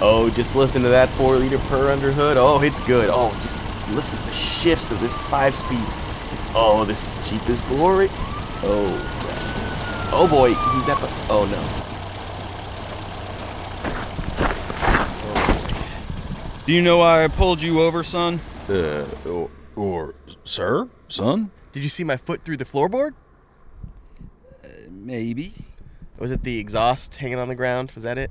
Oh, 0.00 0.30
just 0.30 0.54
listen 0.54 0.82
to 0.82 0.88
that 0.90 1.08
four 1.10 1.36
liter 1.36 1.58
per 1.58 1.90
under 1.90 2.12
hood. 2.12 2.36
Oh, 2.36 2.60
it's 2.62 2.80
good. 2.86 3.08
Oh, 3.10 3.30
just 3.42 3.58
listen 3.94 4.18
to 4.18 4.24
the 4.26 4.32
shifts 4.32 4.90
of 4.90 5.00
this 5.00 5.12
five 5.28 5.54
speed. 5.54 5.78
Oh, 6.54 6.84
this 6.86 7.14
Jeep 7.28 7.48
is 7.48 7.62
glory. 7.62 8.08
Oh, 8.62 8.92
crap. 9.20 10.12
Oh 10.12 10.28
boy, 10.28 10.48
he's 10.48 10.88
at 10.88 10.98
the. 10.98 11.08
Oh 11.28 11.46
no. 11.50 11.82
Do 16.66 16.72
you 16.72 16.82
know 16.82 16.98
why 16.98 17.22
I 17.24 17.28
pulled 17.28 17.62
you 17.62 17.80
over, 17.80 18.02
son? 18.02 18.40
Uh, 18.68 19.06
or, 19.24 19.50
or 19.76 20.14
sir, 20.42 20.88
son? 21.08 21.50
Did 21.72 21.84
you 21.84 21.88
see 21.88 22.02
my 22.02 22.16
foot 22.16 22.42
through 22.44 22.56
the 22.56 22.64
floorboard? 22.64 23.12
Maybe. 24.90 25.54
Was 26.18 26.32
it 26.32 26.42
the 26.42 26.58
exhaust 26.58 27.16
hanging 27.16 27.38
on 27.38 27.48
the 27.48 27.54
ground? 27.54 27.92
Was 27.94 28.02
that 28.04 28.18
it? 28.18 28.30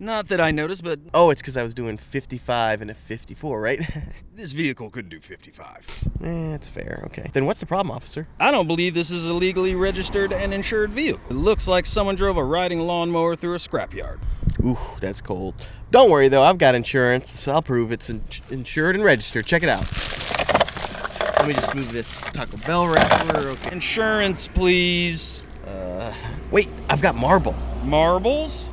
Not 0.00 0.28
that 0.28 0.40
I 0.40 0.50
noticed, 0.50 0.82
but 0.84 0.98
Oh, 1.14 1.30
it's 1.30 1.40
because 1.40 1.56
I 1.56 1.62
was 1.62 1.72
doing 1.72 1.96
55 1.96 2.82
and 2.82 2.90
a 2.90 2.94
54, 2.94 3.60
right? 3.60 3.80
this 4.34 4.52
vehicle 4.52 4.90
couldn't 4.90 5.10
do 5.10 5.20
55. 5.20 5.86
eh, 6.22 6.50
that's 6.50 6.68
fair. 6.68 7.02
Okay. 7.06 7.30
Then 7.32 7.46
what's 7.46 7.60
the 7.60 7.66
problem, 7.66 7.94
officer? 7.94 8.26
I 8.40 8.50
don't 8.50 8.66
believe 8.66 8.92
this 8.94 9.10
is 9.10 9.24
a 9.24 9.32
legally 9.32 9.74
registered 9.74 10.32
and 10.32 10.52
insured 10.52 10.90
vehicle. 10.92 11.20
It 11.30 11.34
looks 11.34 11.68
like 11.68 11.86
someone 11.86 12.16
drove 12.16 12.36
a 12.36 12.44
riding 12.44 12.80
lawnmower 12.80 13.36
through 13.36 13.54
a 13.54 13.58
scrapyard. 13.58 14.18
Ooh, 14.64 14.78
that's 15.00 15.20
cold. 15.20 15.54
Don't 15.90 16.10
worry 16.10 16.28
though, 16.28 16.42
I've 16.42 16.58
got 16.58 16.74
insurance. 16.74 17.46
I'll 17.48 17.62
prove 17.62 17.92
it's 17.92 18.10
in- 18.10 18.22
insured 18.50 18.96
and 18.96 19.04
registered. 19.04 19.46
Check 19.46 19.62
it 19.62 19.68
out. 19.68 19.86
Let 21.38 21.48
me 21.48 21.54
just 21.54 21.74
move 21.74 21.92
this 21.92 22.22
Taco 22.22 22.56
Bell 22.66 22.88
wrapper. 22.88 23.38
Okay. 23.48 23.72
Insurance, 23.72 24.48
please. 24.48 25.42
Uh, 25.66 26.12
wait, 26.50 26.68
I've 26.88 27.00
got 27.02 27.14
Marble. 27.14 27.54
Marbles? 27.84 28.70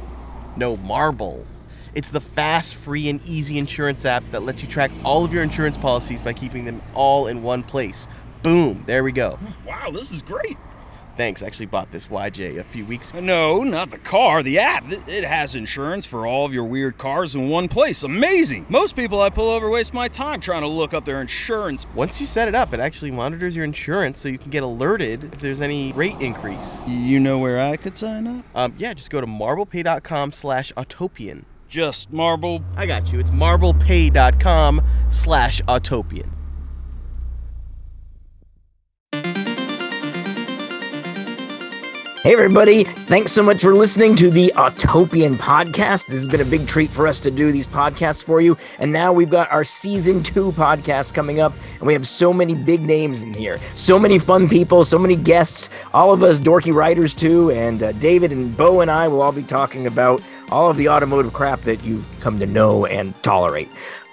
No, 0.56 0.78
Marble. 0.78 1.46
It's 1.94 2.10
the 2.10 2.22
fast, 2.22 2.76
free, 2.76 3.10
and 3.10 3.22
easy 3.26 3.58
insurance 3.58 4.06
app 4.06 4.24
that 4.32 4.44
lets 4.44 4.62
you 4.62 4.68
track 4.68 4.92
all 5.04 5.26
of 5.26 5.34
your 5.34 5.44
insurance 5.44 5.78
policies 5.78 6.22
by 6.22 6.34
keeping 6.34 6.66
them 6.66 6.82
all 6.94 7.28
in 7.28 7.44
one 7.44 7.64
place. 7.64 8.08
Boom, 8.44 8.84
there 8.86 9.04
we 9.04 9.12
go. 9.12 9.38
Wow, 9.66 9.92
this 9.92 10.12
is 10.12 10.22
great. 10.22 10.58
Thanks, 11.18 11.44
I 11.44 11.48
actually 11.48 11.66
bought 11.68 11.92
this 11.92 12.08
YJ 12.08 12.58
a 12.58 12.64
few 12.64 12.86
weeks 12.86 13.12
ago. 13.12 13.20
No, 13.20 13.64
not 13.64 13.92
the 13.92 13.98
car, 13.98 14.42
the 14.42 14.60
app. 14.60 14.90
It 14.92 15.08
it 15.08 15.24
has 15.24 15.56
insurance 15.56 16.06
for 16.06 16.26
all 16.26 16.46
of 16.46 16.54
your 16.54 16.64
weird 16.64 16.98
cars 16.98 17.36
in 17.36 17.50
one 17.50 17.68
place. 17.68 18.04
Amazing. 18.04 18.66
Most 18.70 18.96
people 18.96 19.22
I 19.22 19.30
pull 19.30 19.50
over 19.50 19.70
waste 19.70 19.94
my 19.94 20.08
time 20.08 20.40
trying 20.40 20.62
to 20.62 20.68
look 20.68 20.94
up 20.94 21.06
their 21.06 21.22
insurance. 21.22 21.86
Once 21.94 22.20
you 22.20 22.26
set 22.26 22.48
it 22.48 22.56
up, 22.56 22.74
it 22.74 22.80
actually 22.80 23.12
monitors 23.12 23.56
your 23.56 23.66
insurance 23.66 24.20
so 24.20 24.30
you 24.30 24.38
can 24.38 24.50
get 24.52 24.64
alerted 24.64 25.26
if 25.26 25.40
there's 25.40 25.62
any 25.62 25.92
rate 25.94 26.20
increase. 26.20 26.88
You 26.88 27.20
know 27.20 27.38
where 27.40 27.60
I 27.60 27.78
could 27.78 27.98
sign 27.98 28.28
up? 28.28 28.46
Um, 28.56 28.74
yeah, 28.78 28.94
just 28.94 29.10
go 29.10 29.22
to 29.22 29.28
marblepay.com 29.28 30.32
slash 30.32 30.72
autopian. 30.74 31.44
Just 31.68 32.12
marble. 32.12 32.64
I 32.76 32.86
got 32.86 33.14
you. 33.14 33.20
It's 33.20 33.32
marblepay.com 33.32 34.82
slash 35.10 35.62
autopian. 35.62 36.30
Hey, 42.24 42.34
everybody. 42.34 42.84
Thanks 42.84 43.32
so 43.32 43.42
much 43.42 43.62
for 43.62 43.74
listening 43.74 44.16
to 44.18 44.30
the 44.30 44.54
Autopian 44.56 45.38
podcast. 45.38 46.06
This 46.06 46.20
has 46.20 46.28
been 46.28 46.42
a 46.42 46.46
big 46.46 46.68
treat 46.68 46.92
for 46.92 47.08
us 47.08 47.20
to 47.22 47.32
do 47.32 47.52
these 47.52 47.66
podcasts 47.66 48.24
for 48.24 48.42
you. 48.42 48.60
And 48.78 48.94
now 48.94 49.12
we've 49.12 49.32
got 49.32 49.52
our 49.52 49.64
season 49.64 50.22
two 50.22 50.52
podcast 50.52 51.16
coming 51.16 51.40
up, 51.40 51.52
and 51.80 51.88
we 51.88 51.94
have 51.94 52.08
so 52.08 52.32
many 52.32 52.54
big 52.54 52.82
names 52.82 53.24
in 53.24 53.34
here, 53.34 53.58
so 53.74 53.98
many 53.98 54.20
fun 54.20 54.48
people, 54.48 54.86
so 54.86 55.00
many 55.00 55.16
guests, 55.16 55.72
all 55.96 56.14
of 56.14 56.22
us 56.22 56.40
dorky 56.40 56.72
writers, 56.72 57.16
too. 57.16 57.50
And 57.50 57.82
uh, 57.82 57.92
David 57.94 58.32
and 58.32 58.56
Bo 58.56 58.82
and 58.82 58.92
I 58.92 59.08
will 59.08 59.24
all 59.24 59.32
be 59.32 59.42
talking 59.42 59.88
about 59.88 60.22
all 60.52 60.70
of 60.70 60.78
the 60.78 60.90
automotive 60.90 61.34
crap 61.34 61.62
that 61.62 61.84
you've 61.84 62.08
come 62.20 62.38
to 62.38 62.46
know 62.46 62.86
and 62.86 63.20
tolerate. 63.24 63.70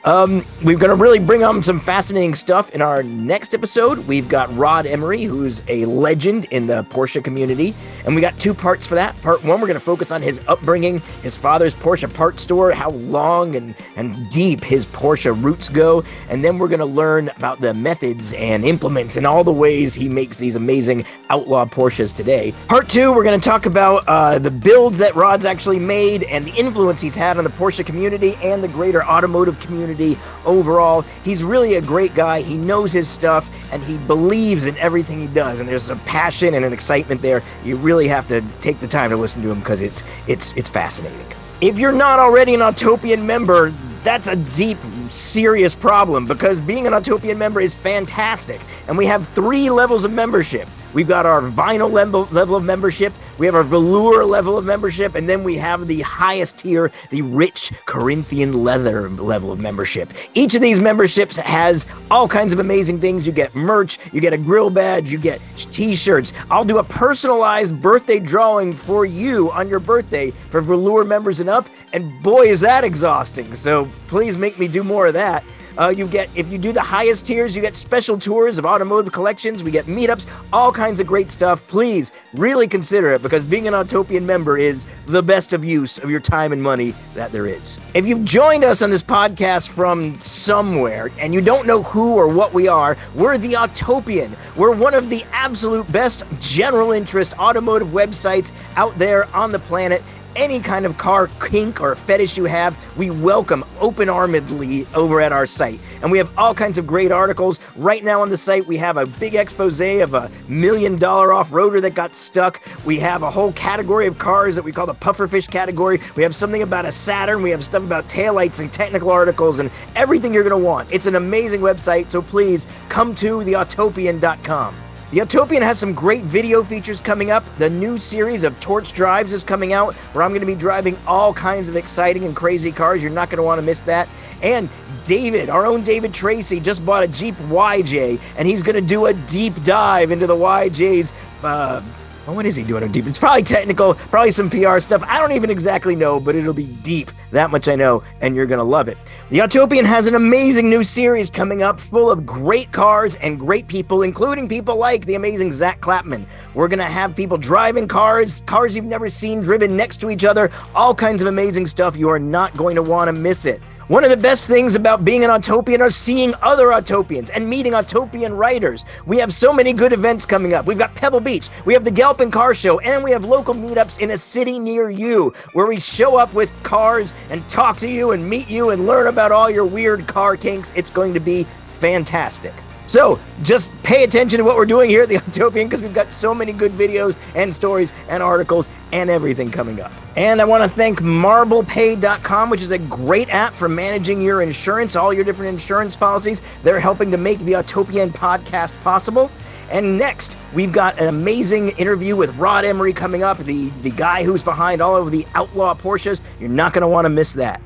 Um, 0.09 0.43
we're 0.65 0.79
going 0.79 0.89
to 0.89 0.95
really 0.95 1.19
bring 1.19 1.45
on 1.45 1.63
some 1.63 1.79
fascinating 1.79 2.35
stuff 2.35 2.71
in 2.71 2.81
our 2.81 3.03
next 3.03 3.53
episode. 3.53 3.99
We've 4.09 4.27
got 4.27 4.51
Rod 4.57 4.87
Emory, 4.87 5.25
who's 5.25 5.63
a 5.69 5.85
legend 5.85 6.47
in 6.47 6.67
the 6.67 6.85
Porsche 6.85 7.23
community, 7.23 7.75
and 8.07 8.15
we 8.15 8.23
got 8.23 8.39
two 8.39 8.55
parts 8.55 8.87
for 8.87 8.95
that. 8.95 9.21
Part 9.21 9.45
one, 9.45 9.61
we're 9.61 9.67
going 9.67 9.79
to 9.79 9.85
focus 9.85 10.11
on 10.11 10.23
his 10.23 10.41
upbringing, 10.49 11.01
his 11.21 11.37
father's 11.37 11.75
Porsche 11.75 12.13
part 12.15 12.41
store, 12.41 12.73
how 12.73 12.89
long 12.89 13.55
and, 13.55 13.75
and 13.97 14.31
deep 14.31 14.65
his 14.65 14.87
Porsche 14.87 15.43
roots 15.45 15.69
go, 15.69 16.03
and 16.31 16.43
then 16.43 16.57
we're 16.57 16.69
going 16.69 16.79
to 16.79 16.87
learn 16.87 17.29
about 17.37 17.61
the 17.61 17.75
methods 17.75 18.33
and 18.33 18.65
implements 18.65 19.19
and 19.19 19.27
all 19.27 19.45
the 19.45 19.53
ways 19.53 19.95
he 19.95 20.09
makes 20.09 20.39
these 20.39 20.57
amazing 20.57 21.05
outlaw 21.29 21.67
Porsches 21.67 22.17
today. 22.17 22.55
Part 22.67 22.89
two, 22.89 23.13
we're 23.13 23.25
going 23.25 23.39
to 23.39 23.47
talk 23.47 23.67
about 23.67 24.05
uh, 24.09 24.39
the 24.39 24.51
builds 24.51 24.97
that 24.97 25.15
Rod's 25.15 25.45
actually 25.45 25.79
made 25.79 26.23
and 26.23 26.47
the 26.47 26.55
influence 26.55 27.03
he's 27.03 27.15
had 27.15 27.37
on 27.37 27.45
the 27.45 27.51
Porsche 27.51 27.85
community 27.85 28.37
and 28.37 28.65
the 28.65 28.69
greater 28.69 29.05
automotive 29.05 29.61
community 29.61 29.98
overall. 30.45 31.03
He's 31.25 31.43
really 31.43 31.75
a 31.75 31.83
great 31.83 32.15
guy. 32.15 32.43
He 32.43 32.57
knows 32.57 32.93
his 32.93 33.09
stuff 33.09 33.51
and 33.73 33.83
he 33.83 33.99
believes 34.07 34.67
in 34.67 34.77
everything 34.79 35.21
he 35.21 35.27
does. 35.29 35.61
And 35.61 35.69
there's 35.69 35.91
a 35.91 35.97
passion 35.97 36.55
and 36.55 36.65
an 36.65 36.73
excitement 36.73 37.23
there. 37.23 37.43
You 37.65 37.77
really 37.77 38.09
have 38.09 38.29
to 38.29 38.43
take 38.61 38.81
the 38.81 38.89
time 38.89 39.11
to 39.11 39.17
listen 39.17 39.43
to 39.43 39.51
him 39.51 39.59
because 39.61 39.81
it's 39.81 40.05
it's 40.27 40.53
it's 40.55 40.69
fascinating. 40.69 41.27
If 41.61 41.79
you're 41.79 41.93
not 41.93 42.19
already 42.21 42.55
an 42.55 42.61
Autopian 42.61 43.25
member, 43.25 43.71
that's 44.05 44.29
a 44.29 44.37
deep, 44.37 44.79
serious 45.11 45.75
problem 45.75 46.27
because 46.27 46.61
being 46.61 46.87
an 46.87 46.93
Autopian 46.93 47.37
member 47.37 47.61
is 47.61 47.75
fantastic. 47.75 48.61
And 48.87 48.97
we 48.97 49.07
have 49.07 49.27
three 49.29 49.69
levels 49.69 50.05
of 50.05 50.13
membership. 50.13 50.69
We've 50.95 51.09
got 51.09 51.27
our 51.27 51.43
vinyl 51.43 51.91
level, 51.91 52.57
of 52.57 52.65
membership, 52.65 53.13
we 53.39 53.47
have 53.47 53.55
our 53.55 53.63
velour 53.63 54.25
level 54.25 54.57
of 54.57 54.65
membership, 54.65 55.15
and 55.15 55.29
then 55.29 55.45
we 55.45 55.57
have 55.57 55.87
the 55.87 56.01
highest 56.01 56.59
tier, 56.59 56.91
the 57.11 57.23
rich 57.23 57.73
Corinthian 57.85 58.65
leather 58.65 59.09
level 59.11 59.53
of 59.53 59.59
membership. 59.59 60.13
Each 60.35 60.55
of 60.55 60.63
these 60.63 60.81
memberships 60.81 61.37
has 61.37 61.87
all 62.11 62.27
kinds 62.27 62.53
of 62.53 62.59
amazing 62.59 63.01
things. 63.01 63.27
You 63.27 63.33
get 63.33 63.55
merch, 63.55 63.99
you 64.13 64.21
get 64.21 64.33
a 64.33 64.39
grill 64.39 64.71
badge, 64.71 65.13
you 65.13 65.19
get 65.19 65.41
t 65.57 65.95
shirts. 65.95 66.33
I'll 66.51 66.65
do 66.65 66.79
a 66.79 66.85
personalized 66.85 67.81
birthday 67.81 68.19
drawing 68.19 68.73
for 68.73 69.05
you 69.05 69.51
on 69.53 69.69
your 69.69 69.81
birthday 69.81 70.31
for 70.51 70.61
velour 70.61 71.05
members 71.05 71.41
and 71.41 71.51
up, 71.51 71.69
and 71.93 72.11
boy, 72.23 72.47
is 72.47 72.61
that 72.61 72.83
exhausting. 72.83 73.55
So 73.55 73.89
please 74.09 74.37
make 74.37 74.59
me 74.59 74.69
do 74.69 74.83
more 74.83 75.07
of 75.07 75.15
that. 75.15 75.45
Uh, 75.79 75.89
you 75.89 76.07
get 76.09 76.29
if 76.35 76.51
you 76.51 76.59
do 76.59 76.73
the 76.73 76.83
highest 76.83 77.27
tiers, 77.27 77.55
you 77.55 77.63
get 77.63 77.77
special 77.77 78.19
tours 78.19 78.59
of 78.59 78.67
automotive 78.67 79.13
collections. 79.13 79.63
We 79.63 79.71
get 79.71 79.87
meetups, 79.87 80.27
all 80.53 80.73
kinds 80.73 81.01
of 81.01 81.07
great 81.07 81.31
stuff. 81.31 81.67
Please 81.69 82.11
really 82.35 82.67
consider 82.67 83.13
it 83.13 83.23
because 83.23 83.45
being 83.45 83.69
an 83.69 83.75
Autopian 83.75 84.25
member 84.25 84.59
is 84.59 84.87
the 85.07 85.23
best 85.23 85.53
of 85.53 85.65
use 85.65 85.99
of 85.99 86.11
your 86.11 86.21
time 86.21 86.53
and 86.53 86.63
money 86.63 86.95
that 87.15 87.33
there 87.33 87.47
is. 87.47 87.79
If 87.95 88.07
you've 88.07 88.25
joined 88.25 88.65
us 88.65 88.83
on 88.83 88.91
this 88.91 89.03
podcast 89.03 89.69
from 89.69 90.19
somewhere 90.21 91.11
and 91.19 91.33
you 91.33 91.41
don't 91.41 91.67
know 91.67 91.83
who 91.85 92.15
or 92.15 92.29
what 92.29 92.53
we 92.53 92.69
are, 92.69 92.97
we're 93.15 93.39
the 93.39 93.53
Autopian. 93.53 94.37
We're 94.57 94.75
one 94.75 94.95
of 94.95 95.09
the 95.09 95.25
absolute 95.33 95.91
best 95.93 96.25
general 96.41 96.93
interest 96.93 97.39
automotive 97.39 97.89
websites 97.89 98.53
out 98.77 98.99
there 98.99 99.35
on 99.35 99.53
the 99.53 99.59
planet 99.61 100.03
any 100.37 100.61
kind 100.61 100.87
of 100.87 100.99
car 100.99 101.29
kink 101.41 101.81
or 101.81 101.95
fetish 101.95 102.37
you 102.37 102.45
have, 102.45 102.77
we 102.97 103.11
welcome 103.11 103.65
open 103.81 104.09
armedly 104.09 104.87
over 104.95 105.21
at 105.21 105.33
our 105.33 105.47
site. 105.47 105.81
And 106.03 106.11
we 106.11 106.19
have 106.19 106.31
all 106.39 106.55
kinds 106.55 106.79
of 106.79 106.87
great 106.87 107.11
articles. 107.11 107.61
Right 107.77 108.05
now 108.05 108.23
on 108.23 108.29
the 108.29 108.37
site, 108.37 108.67
we 108.67 108.77
have 108.77 108.97
a 108.97 109.07
big 109.07 109.35
expose 109.35 109.81
of 109.81 110.15
a 110.15 110.31
million 110.49 110.97
dollar 110.97 111.33
off 111.33 111.51
roader 111.51 111.81
that 111.83 111.95
got 111.95 112.15
stuck. 112.15 112.61
We 112.85 112.99
have 113.01 113.23
a 113.23 113.31
whole 113.31 113.53
category 113.53 114.07
of 114.07 114.19
cars 114.19 114.57
that 114.57 114.65
we 114.65 114.73
call 114.73 114.87
the 114.87 114.95
pufferfish 114.95 115.51
category. 115.51 116.01
We 116.17 116.23
have 116.23 116.35
something 116.35 116.63
about 116.63 116.85
a 116.85 116.93
Saturn. 116.93 117.43
We 117.43 117.51
have 117.51 117.65
stuff 117.65 117.83
about 117.83 118.09
taillights 118.09 118.61
and 118.61 118.73
technical 118.73 119.11
articles 119.11 119.61
and 119.61 119.71
everything 119.95 120.35
you're 120.35 120.43
going 120.43 120.61
to 120.61 120.67
want. 120.67 120.93
It's 120.93 121.07
an 121.07 121.15
amazing 121.17 121.61
website, 121.61 122.11
so 122.11 122.23
please 122.23 122.67
come 122.89 123.15
to 123.17 123.39
theautopian.com. 123.39 124.88
The 125.11 125.21
Autopian 125.21 125.63
has 125.63 125.79
some 125.79 125.95
great 125.95 126.23
video 126.25 126.63
features 126.63 127.01
coming 127.01 127.31
up. 127.31 127.43
The 127.57 127.71
new 127.71 127.99
series 127.99 128.45
of 128.45 128.61
Torch 128.61 128.93
Drives 128.93 129.33
is 129.33 129.43
coming 129.43 129.73
out, 129.73 129.95
where 130.13 130.23
I'm 130.23 130.33
going 130.33 130.43
to 130.43 130.47
be 130.47 130.55
driving 130.55 130.99
all 131.07 131.33
kinds 131.33 131.71
of 131.71 131.77
exciting 131.77 132.25
and 132.27 132.37
crazy 132.37 132.71
cars. 132.71 133.03
You're 133.03 133.11
not 133.11 133.31
going 133.31 133.39
to 133.39 133.43
want 133.43 133.59
to 133.59 133.65
miss 133.65 133.81
that. 133.83 134.07
And 134.43 134.69
David, 135.07 135.49
our 135.49 135.65
own 135.65 135.83
David 135.83 136.13
Tracy, 136.13 136.61
just 136.61 136.85
bought 136.85 137.05
a 137.05 137.09
Jeep 137.09 137.35
YJ, 137.37 138.21
and 138.37 138.47
he's 138.47 138.63
going 138.63 138.77
to 138.77 138.83
do 138.83 139.07
a 139.07 139.15
deep 139.15 139.55
dive 139.65 140.11
into 140.11 140.27
the 140.27 140.37
YJ's. 140.37 141.15
Uh, 141.43 141.81
well, 142.29 142.37
what 142.37 142.45
is 142.45 142.57
he 142.57 142.63
doing 142.63 142.83
on 142.83 142.93
deep? 142.93 143.07
It's 143.07 143.19
probably 143.19 143.43
technical, 143.43 143.95
probably 143.95 144.33
some 144.33 144.51
PR 144.51 144.81
stuff. 144.81 145.03
I 145.07 145.19
don't 145.19 145.33
even 145.33 145.49
exactly 145.49 145.97
know, 145.97 146.21
but 146.21 146.35
it'll 146.35 146.53
be 146.53 146.67
deep. 146.67 147.11
That 147.31 147.51
much 147.51 147.71
I 147.71 147.75
know, 147.75 148.03
and 148.21 148.37
you're 148.37 148.45
going 148.45 148.59
to 148.59 148.65
love 148.65 148.87
it. 148.87 148.99
The 149.31 149.39
Autopian 149.39 149.85
has 149.85 150.07
an 150.07 150.15
amazing 150.15 150.69
new 150.69 150.85
series 150.85 151.31
coming 151.31 151.63
up 151.63 151.81
full 151.81 152.11
of 152.11 152.27
great 152.27 152.71
cars 152.71 153.17
and 153.17 153.41
great 153.41 153.67
people, 153.67 154.03
including 154.03 154.47
people 154.47 154.77
like 154.77 155.07
the 155.07 155.15
amazing 155.15 155.53
Zack 155.53 155.81
Klapman. 155.81 156.27
We're 156.53 156.69
going 156.69 156.81
to 156.81 156.85
have 156.85 157.17
people 157.17 157.39
driving 157.39 157.89
cars, 157.89 158.43
cars 158.45 158.77
you've 158.77 158.85
never 158.85 159.09
seen 159.09 159.41
driven 159.41 159.75
next 159.75 159.97
to 160.03 160.11
each 160.11 160.27
other, 160.27 160.51
all 160.75 160.95
kinds 160.95 161.23
of 161.23 161.29
amazing 161.29 161.67
stuff. 161.67 161.97
You 161.97 162.11
are 162.11 162.19
not 162.19 162.55
going 162.59 162.75
to 162.75 162.83
want 162.83 163.09
to 163.09 163.13
miss 163.15 163.47
it. 163.47 163.63
One 163.89 164.05
of 164.05 164.11
the 164.11 164.19
best 164.19 164.49
things 164.49 164.75
about 164.75 165.03
being 165.03 165.25
an 165.25 165.31
Autopian 165.31 165.81
are 165.81 165.89
seeing 165.89 166.35
other 166.43 166.67
Autopians 166.67 167.31
and 167.35 167.49
meeting 167.49 167.73
Autopian 167.73 168.37
writers. 168.37 168.85
We 169.07 169.17
have 169.17 169.33
so 169.33 169.51
many 169.51 169.73
good 169.73 169.95
events 169.95 170.27
coming 170.27 170.53
up. 170.53 170.67
We've 170.67 170.77
got 170.77 170.95
Pebble 170.95 171.21
Beach, 171.21 171.49
we 171.65 171.73
have 171.73 171.85
the 171.85 171.91
Galpin 171.91 172.31
Car 172.31 172.53
Show, 172.53 172.81
and 172.81 173.03
we 173.03 173.11
have 173.13 173.25
local 173.25 173.55
meetups 173.55 174.01
in 174.01 174.11
a 174.11 174.19
city 174.19 174.59
near 174.59 174.91
you 174.91 175.33
where 175.55 175.65
we 175.65 175.81
show 175.81 176.19
up 176.19 176.35
with 176.35 176.53
cars 176.63 177.15
and 177.31 177.49
talk 177.49 177.79
to 177.79 177.89
you 177.89 178.11
and 178.11 178.29
meet 178.29 178.51
you 178.51 178.71
and 178.71 178.87
learn 178.87 179.07
about 179.07 179.33
all 179.33 179.49
your 179.49 179.65
weird 179.65 180.07
car 180.07 180.37
kinks. 180.37 180.71
It's 180.77 180.91
going 180.91 181.15
to 181.15 181.21
be 181.21 181.45
fantastic. 181.45 182.53
So 182.87 183.19
just 183.43 183.73
pay 183.89 184.05
attention 184.05 184.37
to 184.37 184.45
what 184.45 184.55
we're 184.55 184.67
doing 184.67 184.91
here 184.91 185.05
at 185.05 185.09
the 185.09 185.15
Autopian 185.17 185.65
because 185.65 185.81
we've 185.81 185.95
got 185.95 186.13
so 186.13 186.35
many 186.35 186.53
good 186.53 186.71
videos 186.73 187.17
and 187.35 187.53
stories 187.55 187.91
and 188.11 188.23
articles 188.23 188.69
and 188.93 189.09
everything 189.09 189.51
coming 189.51 189.81
up. 189.81 189.91
And 190.15 190.43
I 190.43 190.45
want 190.45 190.63
to 190.63 190.69
thank 190.69 191.01
marblepay.com, 191.01 192.51
which 192.51 192.61
is 192.61 192.71
a 192.71 192.79
great 192.79 193.31
app 193.31 193.55
for 193.55 193.67
managing 193.67 194.21
your 194.21 194.43
insurance, 194.43 194.95
all 194.95 195.11
your 195.11 195.25
different 195.25 195.55
insurance 195.55 195.97
policies. 195.97 196.43
They're 196.63 196.81
helping 196.81 197.11
to 197.13 197.17
make 197.17 197.39
the 197.39 197.53
Autopian 197.53 198.11
podcast 198.11 198.79
possible. 198.83 199.31
And 199.71 199.97
next, 199.97 200.37
we've 200.53 200.73
got 200.73 201.01
an 201.01 201.09
amazing 201.09 201.71
interview 201.71 202.15
with 202.15 202.37
Rod 202.37 202.67
Emory 202.67 202.93
coming 202.93 203.23
up, 203.23 203.39
the, 203.39 203.71
the 203.81 203.91
guy 203.91 204.23
who's 204.23 204.43
behind 204.43 204.83
all 204.83 204.97
of 204.97 205.11
the 205.11 205.27
outlaw 205.35 205.75
Porsches. 205.75 206.21
You're 206.39 206.51
not 206.51 206.75
going 206.75 206.83
to 206.83 206.89
want 206.89 207.07
to 207.07 207.11
miss 207.11 207.33
that. 207.35 207.63